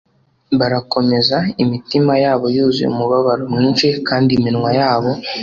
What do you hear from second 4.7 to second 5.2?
yabo